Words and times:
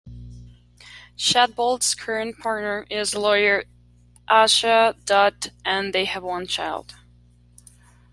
Shadbolt's 1.15 1.93
current 1.93 2.39
partner 2.39 2.87
is 2.89 3.13
lawyer 3.13 3.65
Asha 4.27 4.95
Dutt 5.05 5.51
and 5.63 5.93
they 5.93 6.05
have 6.05 6.23
one 6.23 6.47
child. 6.47 6.95